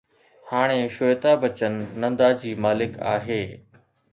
[0.49, 3.41] هاڻي شيوتا بچن نندا جي مالڪ آهي